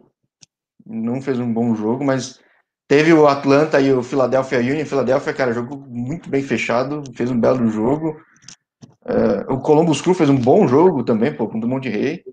[0.86, 2.40] Não fez um bom jogo, mas
[2.88, 4.86] teve o Atlanta e o Philadelphia Union.
[4.86, 8.18] Philadelphia, cara, jogou muito bem fechado, fez um belo jogo.
[9.04, 12.24] Uh, o Columbus Crew fez um bom jogo também, pô, com o Monte Rei.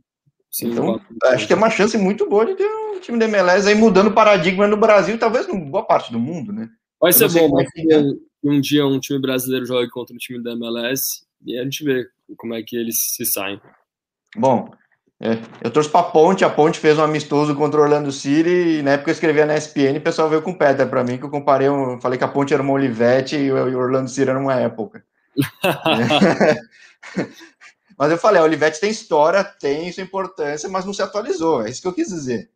[0.51, 3.67] Sim, então, acho que tem uma chance muito boa de ter um time da MLS
[3.67, 6.69] aí mudando o paradigma no Brasil, talvez em boa parte do mundo, né?
[7.01, 7.69] Vai ser bom, mas
[8.45, 12.07] um dia um time brasileiro joga contra o time da MLS e a gente vê
[12.37, 13.61] como é que eles se saem.
[14.37, 14.71] Bom,
[15.25, 18.83] é, eu torço pra Ponte, a Ponte fez um amistoso contra o Orlando City e
[18.83, 21.31] na época eu escrevia na ESPN o pessoal veio com pedra pra mim, que eu
[21.31, 24.55] comparei, eu falei que a Ponte era uma Olivete e o Orlando City era uma
[24.55, 25.05] época.
[27.97, 31.71] mas eu falei, a Olivete tem história, tem sua importância, mas não se atualizou, é
[31.71, 32.51] isso que eu quis dizer.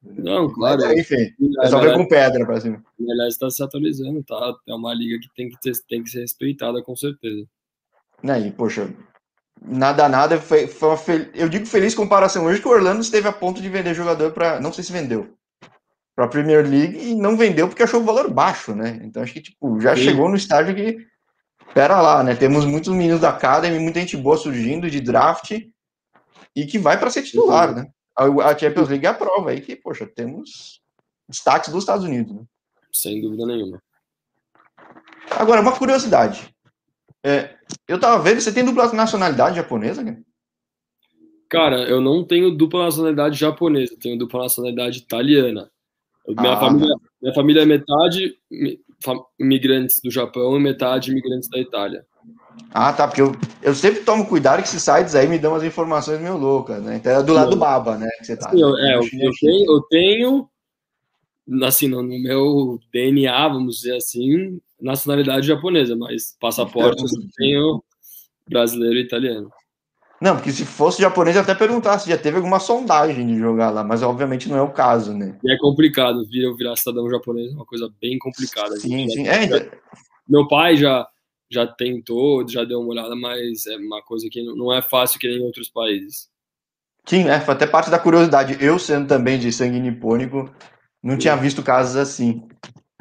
[0.00, 0.80] Não, claro.
[0.80, 2.84] Mas, enfim, é só ver com pedra pra cima.
[3.00, 4.54] Aliás, está se atualizando, tá?
[4.68, 7.44] É uma liga que tem que, ter, tem que ser respeitada, com certeza.
[8.22, 8.94] Né, e, poxa,
[9.64, 10.40] nada, nada.
[10.40, 11.26] Foi, foi uma fel...
[11.34, 14.60] Eu digo feliz comparação hoje que o Orlando esteve a ponto de vender jogador para.
[14.60, 15.34] Não sei se vendeu.
[16.14, 19.00] Para a Premier League e não vendeu porque achou o valor baixo, né?
[19.02, 20.02] Então acho que, tipo, já Sim.
[20.02, 21.06] chegou no estágio que.
[21.74, 22.34] Pera lá, né?
[22.34, 25.52] Temos muitos meninos da Academy, muita gente boa surgindo de draft
[26.54, 27.74] e que vai para ser titular, Sim.
[27.76, 27.86] né?
[28.14, 30.82] a Champions League é a prova aí que, poxa, temos
[31.28, 32.34] destaques dos Estados Unidos.
[32.34, 32.42] Né?
[32.92, 33.82] Sem dúvida nenhuma.
[35.30, 36.51] Agora, uma curiosidade.
[37.24, 37.50] É,
[37.86, 40.18] eu tava vendo, você tem dupla nacionalidade japonesa, cara?
[41.48, 45.70] Cara, eu não tenho dupla nacionalidade japonesa, tenho dupla nacionalidade italiana.
[46.26, 48.34] Minha, ah, família, minha família é metade
[49.38, 52.06] imigrantes do Japão e metade imigrantes da Itália.
[52.72, 53.32] Ah, tá, porque eu,
[53.62, 56.96] eu sempre tomo cuidado que esses sites aí me dão as informações meio loucas, né?
[56.96, 58.08] Então é do lado do Baba, né?
[58.18, 58.50] Que você tá.
[58.54, 60.48] Eu, é, eu, eu, tenho, eu tenho,
[61.64, 67.84] assim, no, no, meu DNA, vamos dizer assim, nacionalidade japonesa, mas passaporte eu tenho
[68.48, 69.50] brasileiro e italiano.
[70.20, 73.70] Não, porque se fosse japonês, eu até perguntar se já teve alguma sondagem de jogar
[73.70, 75.36] lá, mas obviamente não é o caso, né?
[75.42, 78.76] E é complicado, vir eu virar cidadão japonês é uma coisa bem complicada.
[78.76, 79.26] Sim, sim.
[79.26, 79.60] É, então
[80.28, 81.06] meu pai já
[81.50, 85.28] já tentou, já deu uma olhada, mas é uma coisa que não é fácil que
[85.28, 86.30] nem em outros países.
[87.06, 88.56] Sim, é, foi até parte da curiosidade.
[88.58, 90.50] Eu, sendo também de sangue nipônico,
[91.02, 91.18] não Sim.
[91.18, 92.48] tinha visto casos assim.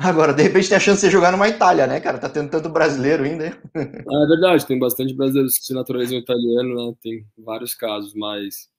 [0.04, 2.18] Agora, de repente, tem a chance de você jogar numa Itália, né, cara?
[2.18, 3.58] Tá tendo tanto brasileiro ainda.
[3.76, 6.94] Ah, é verdade, tem bastante brasileiros que se naturalizam italiano, né?
[7.02, 8.70] Tem vários casos, mas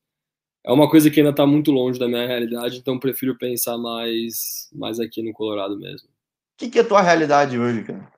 [0.65, 4.69] é uma coisa que ainda tá muito longe da minha realidade, então prefiro pensar mais,
[4.73, 6.09] mais aqui no Colorado mesmo.
[6.09, 6.13] O
[6.59, 8.13] que, que é a tua realidade hoje, cara?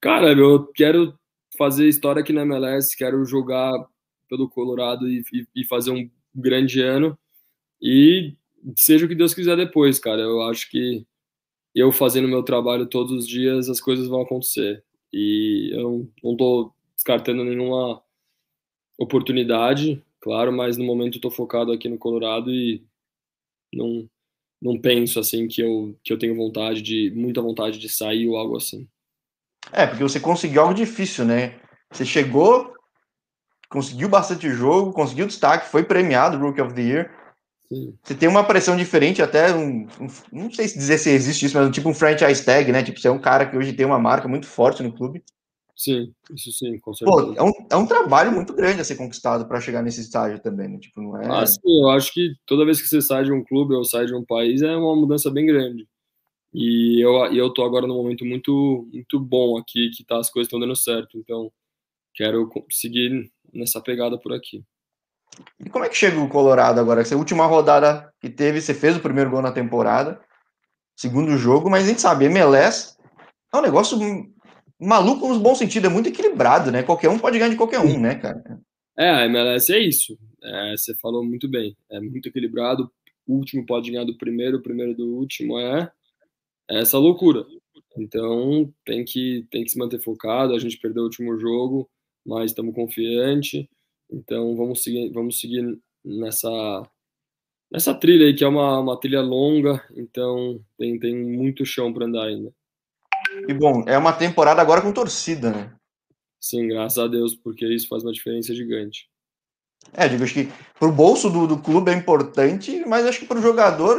[0.00, 1.18] Cara, eu quero
[1.56, 3.72] fazer história aqui na MLS, quero jogar
[4.28, 7.18] pelo Colorado e, e, e fazer um grande ano.
[7.80, 8.34] E
[8.76, 10.20] seja o que Deus quiser depois, cara.
[10.20, 11.06] Eu acho que
[11.76, 14.82] eu fazendo meu trabalho todos os dias, as coisas vão acontecer.
[15.12, 18.02] E eu não tô descartando nenhuma
[18.98, 22.82] oportunidade, claro, mas no momento tô focado aqui no Colorado e
[23.72, 24.08] não
[24.60, 28.38] não penso assim que eu que eu tenho vontade de muita vontade de sair ou
[28.38, 28.88] algo assim.
[29.70, 31.60] É, porque você conseguiu algo difícil, né?
[31.92, 32.74] Você chegou,
[33.68, 37.15] conseguiu bastante jogo, conseguiu destaque, foi premiado Rookie of the Year.
[37.68, 37.94] Sim.
[38.02, 41.56] Você tem uma pressão diferente, até um, um, não sei se dizer se existe isso,
[41.56, 42.82] mas tipo um franchise tag, né?
[42.82, 45.22] Tipo, você é um cara que hoje tem uma marca muito forte no clube.
[45.76, 47.26] Sim, isso sim, com certeza.
[47.26, 50.40] Pô, é um, é um trabalho muito grande a ser conquistado para chegar nesse estágio
[50.40, 50.78] também, né?
[50.78, 51.26] Tipo, não é...
[51.28, 54.06] Ah, sim, eu acho que toda vez que você sai de um clube ou sai
[54.06, 55.86] de um país é uma mudança bem grande.
[56.54, 60.46] E eu, eu tô agora num momento muito, muito bom aqui, que tá, as coisas
[60.46, 61.18] estão dando certo.
[61.18, 61.52] Então,
[62.14, 64.64] quero seguir nessa pegada por aqui.
[65.58, 67.00] E como é que chega o Colorado agora?
[67.00, 70.20] Essa última rodada que teve, você fez o primeiro gol na temporada,
[70.96, 72.96] segundo jogo, mas a gente sabe, MLS
[73.52, 73.98] é um negócio
[74.80, 76.82] maluco no bom sentido, é muito equilibrado, né?
[76.82, 78.42] Qualquer um pode ganhar de qualquer um, né, cara?
[78.98, 80.18] É, a MLS é isso.
[80.42, 81.76] É, você falou muito bem.
[81.90, 82.90] É muito equilibrado.
[83.26, 85.58] O último pode ganhar do primeiro, o primeiro do último.
[85.58, 85.90] É
[86.68, 87.44] essa loucura.
[87.98, 90.54] Então tem que, tem que se manter focado.
[90.54, 91.88] A gente perdeu o último jogo,
[92.24, 93.66] mas estamos confiantes.
[94.10, 96.48] Então vamos seguir, vamos seguir nessa
[97.70, 99.84] nessa trilha aí que é uma, uma trilha longa.
[99.94, 102.52] Então tem, tem muito chão para andar ainda.
[103.48, 105.76] E bom, é uma temporada agora com torcida, né?
[106.40, 109.08] Sim, graças a Deus, porque isso faz uma diferença gigante.
[109.92, 113.40] É, digo, acho que pro bolso do, do clube é importante, mas acho que pro
[113.40, 113.98] jogador.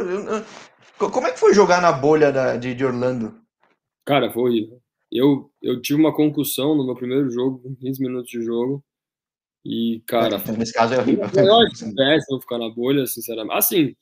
[0.99, 3.39] Eu, como é que foi jogar na bolha da, de, de Orlando?
[4.05, 4.81] Cara, foi horrível.
[5.11, 8.83] Eu, eu tive uma concussão no meu primeiro jogo, com 15 minutos de jogo.
[9.67, 10.37] E, cara.
[10.37, 11.25] É, nesse caso é horrível.
[11.25, 13.57] É péssimo ficar na bolha, sinceramente.
[13.57, 13.95] Assim,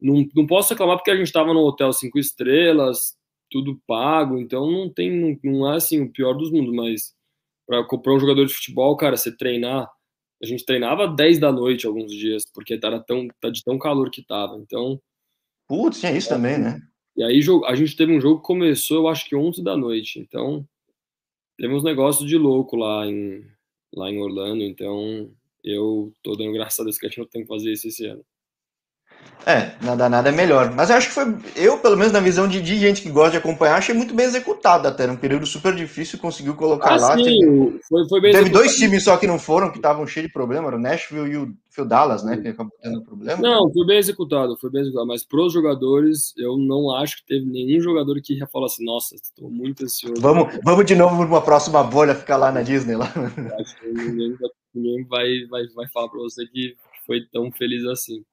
[0.00, 3.16] não, não posso reclamar porque a gente estava no hotel cinco estrelas,
[3.48, 5.10] tudo pago, então não tem.
[5.10, 7.14] Não, não é assim o pior dos mundos, mas
[7.64, 9.88] para comprar um jogador de futebol, cara, você treinar.
[10.42, 14.10] A gente treinava 10 da noite alguns dias, porque era tão, tá de tão calor
[14.10, 14.58] que tava.
[14.58, 15.00] Então,
[15.68, 16.80] Putz, tinha isso também, né?
[17.16, 20.18] E aí a gente teve um jogo que começou, eu acho que 11 da noite.
[20.18, 20.66] Então,
[21.56, 23.42] teve uns negócios de louco lá em,
[23.94, 24.62] lá em Orlando.
[24.62, 25.30] Então,
[25.64, 28.06] eu tô dando graças a Deus que a gente não tem que fazer isso esse
[28.06, 28.24] ano.
[29.46, 30.72] É, nada, nada é melhor.
[30.74, 33.30] Mas eu acho que foi, eu, pelo menos na visão de, de gente que gosta
[33.30, 35.06] de acompanhar, achei muito bem executado até.
[35.06, 37.16] Num período super difícil, conseguiu colocar ah, lá.
[37.16, 40.26] Sim, teve, foi, foi bem teve dois times só que não foram, que estavam cheios
[40.26, 41.36] de problema, o Nashville e
[41.80, 42.38] o Dallas, né?
[42.38, 43.40] Que acabou tendo problema.
[43.40, 45.06] Não, foi bem executado, foi bem executado.
[45.06, 49.14] Mas pros jogadores, eu não acho que teve nenhum jogador que ia falar assim, nossa,
[49.14, 50.20] estou muito ansioso.
[50.20, 53.06] Vamos, vamos de novo numa próxima bolha ficar lá na Disney lá.
[53.60, 54.36] Acho que ninguém,
[54.74, 56.74] ninguém vai, vai, vai falar para você que
[57.06, 58.24] foi tão feliz assim.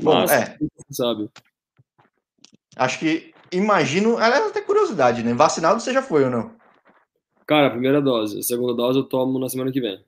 [0.00, 0.56] Bom, é.
[0.90, 1.30] sabe.
[2.76, 5.32] Acho que, imagino, ela é até curiosidade, né?
[5.34, 6.54] Vacinado você já foi ou não?
[7.46, 8.38] Cara, primeira dose.
[8.38, 10.04] A segunda dose eu tomo na semana que vem.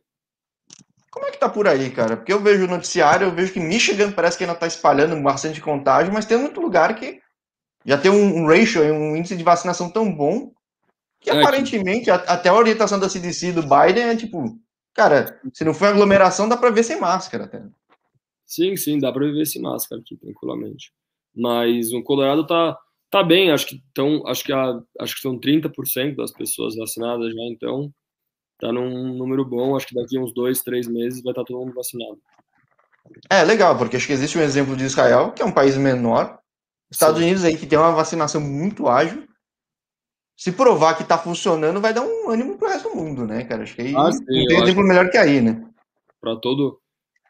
[1.11, 2.17] Como é que tá por aí, cara?
[2.17, 5.61] Porque eu vejo o noticiário, eu vejo que Michigan parece que ainda tá espalhando bastante
[5.61, 7.21] contágio, mas tem muito lugar que
[7.85, 10.53] já tem um, um ratio, um índice de vacinação tão bom
[11.21, 12.11] que é, aparentemente, que...
[12.11, 14.59] até a orientação da CDC do Biden é tipo,
[14.93, 17.63] cara, se não for aglomeração, dá pra ver sem máscara até.
[18.47, 20.93] Sim, sim, dá para viver sem máscara aqui tranquilamente.
[21.35, 22.79] Mas o Colorado tá
[23.11, 27.33] tá bem, acho que tão, acho que a, acho que são 30% das pessoas vacinadas
[27.33, 27.93] já, então
[28.59, 31.61] tá num número bom, acho que daqui uns dois, três meses vai estar tá todo
[31.61, 32.19] mundo vacinado.
[33.31, 36.39] É, legal, porque acho que existe um exemplo de Israel, que é um país menor,
[36.91, 37.25] Estados Sim.
[37.25, 39.27] Unidos aí que tem uma vacinação muito ágil,
[40.37, 43.63] se provar que tá funcionando, vai dar um ânimo pro resto do mundo, né, cara?
[43.63, 45.67] Acho que aí ah, sim, não tem exemplo melhor que aí, né?
[46.21, 46.81] Para todo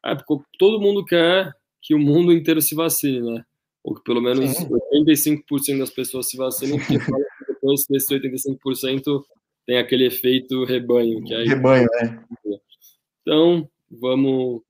[0.05, 3.45] é, porque todo mundo quer que o mundo inteiro se vacine, né?
[3.85, 4.69] Ou que pelo menos Sim.
[5.07, 6.99] 85% das pessoas se vacinem, porque
[7.49, 9.23] depois desses 85%
[9.67, 11.23] tem aquele efeito rebanho.
[11.25, 11.47] Que aí...
[11.47, 12.25] Rebanho, né?
[13.23, 14.63] Então, vamos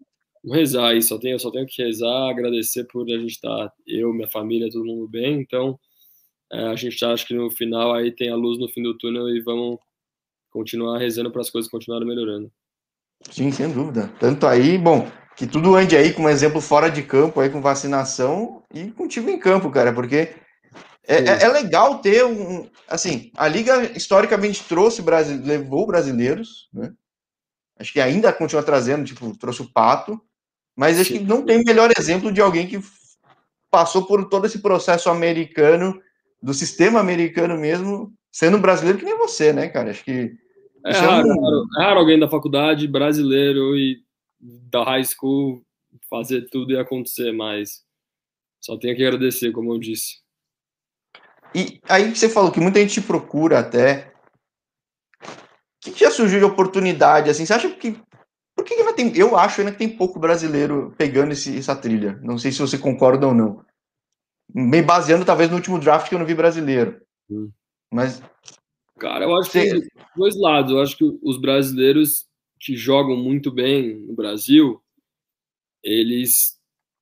[0.44, 1.02] rezar aí.
[1.02, 4.28] Só tenho, eu só tenho que rezar, agradecer por a gente estar, tá, eu, minha
[4.28, 5.40] família, todo mundo bem.
[5.40, 5.78] Então,
[6.52, 9.28] é, a gente acha que no final aí tem a luz no fim do túnel
[9.28, 9.78] e vamos
[10.50, 12.50] continuar rezando para as coisas continuarem melhorando.
[13.30, 14.10] Sim, sem dúvida.
[14.18, 17.60] Tanto aí, bom, que tudo ande aí com um exemplo fora de campo, aí com
[17.60, 20.34] vacinação e contigo em campo, cara, porque
[21.06, 22.68] é, é, é, legal ter um.
[22.88, 26.92] Assim, a Liga historicamente trouxe, levou brasileiros, né?
[27.78, 30.20] Acho que ainda continua trazendo, tipo, trouxe o Pato,
[30.74, 31.18] mas acho Sim.
[31.18, 32.80] que não tem melhor exemplo de alguém que
[33.70, 36.00] passou por todo esse processo americano,
[36.42, 39.90] do sistema americano mesmo, sendo brasileiro que nem você, né, cara?
[39.90, 40.32] Acho que.
[40.86, 41.66] É raro, é, um...
[41.78, 44.02] é raro alguém da faculdade brasileiro e
[44.40, 45.62] da high school
[46.08, 47.84] fazer tudo e acontecer, mas
[48.60, 50.20] só tenho que agradecer, como eu disse.
[51.54, 54.12] E aí você falou que muita gente procura até.
[55.22, 57.30] O que já surgiu de oportunidade?
[57.30, 57.98] Assim, você acha que.
[58.54, 59.16] Por que ainda tem.
[59.16, 62.18] Eu acho ainda que tem pouco brasileiro pegando esse, essa trilha.
[62.22, 63.64] Não sei se você concorda ou não.
[64.52, 67.00] Bem baseando, talvez, no último draft que eu não vi brasileiro.
[67.30, 67.50] Hum.
[67.92, 68.22] Mas.
[68.98, 69.80] Cara, eu acho você...
[69.80, 70.72] que dois lados.
[70.72, 72.26] Eu acho que os brasileiros
[72.58, 74.80] que jogam muito bem no Brasil,
[75.82, 76.56] eles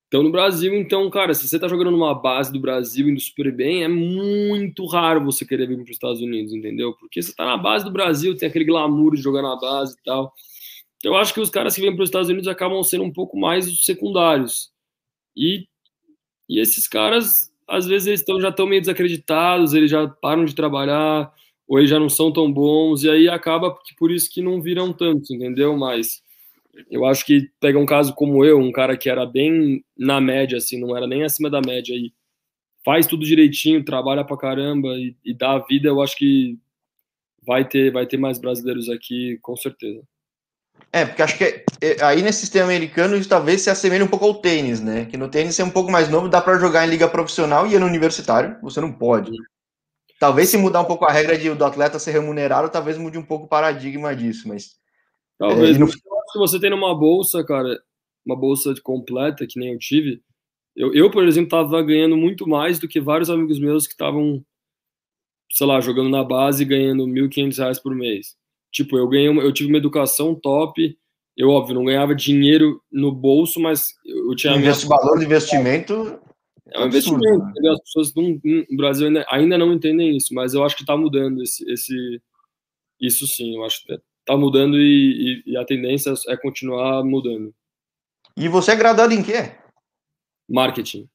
[0.04, 0.74] estão no Brasil.
[0.74, 4.84] Então, cara, se você está jogando numa base do Brasil indo super bem, é muito
[4.86, 6.94] raro você querer vir para os Estados Unidos, entendeu?
[6.94, 10.02] Porque você está na base do Brasil, tem aquele glamour de jogar na base e
[10.04, 10.32] tal.
[10.96, 13.12] Então, eu acho que os caras que vêm para os Estados Unidos acabam sendo um
[13.12, 14.70] pouco mais os secundários.
[15.36, 15.66] E,
[16.48, 20.54] e esses caras, às vezes, eles tão, já estão meio desacreditados, eles já param de
[20.54, 21.32] trabalhar
[21.66, 24.60] ou eles já não são tão bons, e aí acaba que por isso que não
[24.60, 25.76] viram tantos, entendeu?
[25.76, 26.22] Mas
[26.90, 30.58] eu acho que pega um caso como eu, um cara que era bem na média,
[30.58, 32.12] assim, não era nem acima da média, e
[32.84, 36.58] faz tudo direitinho, trabalha pra caramba e, e dá a vida, eu acho que
[37.46, 40.02] vai ter, vai ter mais brasileiros aqui, com certeza.
[40.92, 44.08] É, porque acho que é, é, aí nesse sistema americano isso talvez se assemelhe um
[44.08, 45.06] pouco ao tênis, né?
[45.06, 47.78] Que no tênis é um pouco mais novo, dá para jogar em liga profissional e
[47.78, 49.32] no universitário você não pode.
[50.18, 53.24] Talvez se mudar um pouco a regra de, do atleta ser remunerado, talvez mude um
[53.24, 54.76] pouco o paradigma disso, mas.
[55.38, 55.76] Talvez.
[55.76, 55.88] É, no...
[55.88, 57.78] Se você tem uma bolsa, cara,
[58.24, 60.22] uma bolsa completa, que nem eu tive,
[60.74, 64.44] eu, eu por exemplo, estava ganhando muito mais do que vários amigos meus que estavam,
[65.50, 68.36] sei lá, jogando na base e ganhando R$ 1.500 por mês.
[68.72, 70.98] Tipo, eu ganhei, eu tive uma educação top,
[71.36, 74.56] eu, óbvio, não ganhava dinheiro no bolso, mas eu tinha.
[74.56, 76.18] Investe, valor de investimento
[76.72, 77.44] é um investimento.
[77.44, 77.70] Né?
[77.70, 81.42] As pessoas no Brasil ainda, ainda, não entendem isso, mas eu acho que está mudando
[81.42, 82.22] esse, esse,
[83.00, 83.56] isso sim.
[83.56, 87.54] Eu acho que está mudando e, e, e, a tendência é continuar mudando.
[88.36, 89.52] E você é graduado em quê?
[90.48, 91.08] Marketing.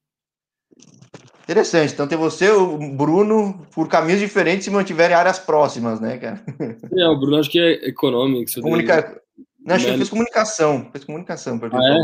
[1.43, 1.93] Interessante.
[1.93, 6.43] Então tem você, o Bruno, por caminhos diferentes se mantiverem áreas próximas, né, cara?
[6.95, 8.51] É, o Bruno acho que é econômico.
[8.62, 9.19] Comunica...
[9.59, 10.89] Não, acho que fez comunicação.
[10.91, 11.97] Fez comunicação, porque ah,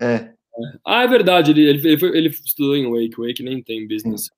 [0.00, 0.14] é?
[0.14, 0.34] é.
[0.86, 4.30] Ah, é verdade, ele, ele, ele, ele estudou em Wake, Wake nem tem business,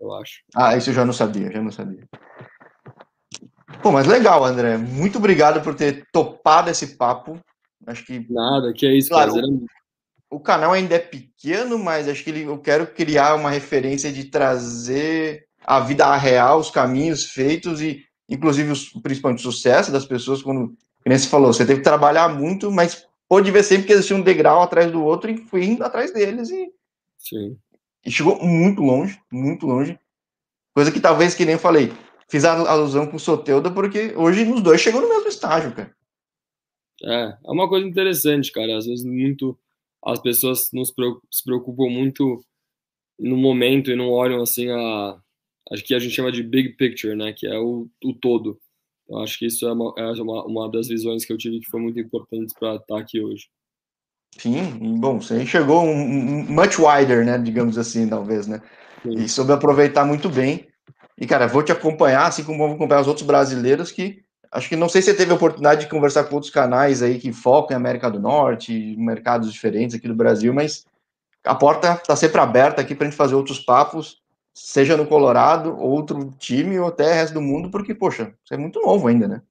[0.00, 0.40] eu acho.
[0.54, 2.06] Ah, isso eu já não sabia, já não sabia.
[3.82, 4.76] Pô, mas legal, André.
[4.76, 7.38] Muito obrigado por ter topado esse papo.
[7.86, 8.26] Acho que.
[8.30, 9.50] Nada, que é isso, claro, prazer.
[10.30, 14.12] O, o canal ainda é pequeno, mas acho que ele, eu quero criar uma referência
[14.12, 20.04] de trazer a vida real, os caminhos feitos e, inclusive, os, principalmente o sucesso das
[20.04, 20.42] pessoas.
[20.42, 20.74] Quando,
[21.04, 24.22] como você falou, você teve que trabalhar muito, mas pôde ver sempre que existia um
[24.22, 26.70] degrau atrás do outro e fui indo atrás deles e,
[27.18, 27.58] Sim.
[28.04, 29.98] e chegou muito longe, muito longe.
[30.74, 31.92] Coisa que talvez, que nem eu falei,
[32.28, 35.94] fiz a alusão com o Soteuda, porque hoje os dois chegam no mesmo estágio, cara.
[37.02, 38.76] É, é uma coisa interessante, cara.
[38.76, 39.58] Às vezes muito
[40.04, 40.92] as pessoas nos
[41.30, 42.44] se preocupam muito
[43.18, 45.18] no momento e não olham assim a
[45.72, 48.60] acho que a gente chama de big picture, né, que é o, o todo.
[49.08, 51.70] Eu acho que isso é uma, é uma, uma das visões que eu tive que
[51.70, 53.46] foi muito importante para estar aqui hoje.
[54.38, 58.60] Sim, bom, você enxergou um, um, much wider, né, digamos assim, talvez, né?
[59.02, 59.14] Sim.
[59.14, 60.66] E soube aproveitar muito bem.
[61.18, 64.76] E, cara, vou te acompanhar, assim como vou acompanhar os outros brasileiros que acho que
[64.76, 67.74] não sei se você teve a oportunidade de conversar com outros canais aí que focam
[67.74, 70.84] em América do Norte, mercados diferentes aqui do Brasil, mas
[71.44, 74.20] a porta está sempre aberta aqui para a gente fazer outros papos
[74.56, 78.56] seja no Colorado, outro time ou até o resto do mundo, porque, poxa, você é
[78.56, 79.42] muito novo ainda, né?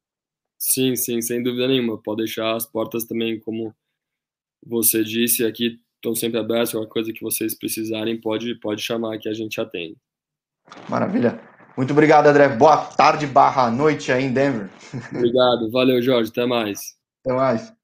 [0.58, 2.02] Sim, sim, sem dúvida nenhuma.
[2.02, 3.72] Pode deixar as portas também, como
[4.66, 6.72] você disse, aqui estão sempre abertas.
[6.72, 9.96] Qualquer coisa que vocês precisarem, pode, pode chamar que a gente atende.
[10.90, 11.40] Maravilha.
[11.78, 12.50] Muito obrigado, André.
[12.50, 14.72] Boa tarde barra noite aí em Denver.
[15.14, 15.70] Obrigado.
[15.72, 16.32] Valeu, Jorge.
[16.32, 16.96] Até mais.
[17.24, 17.75] Até mais.